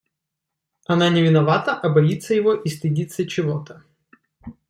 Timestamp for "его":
2.33-2.55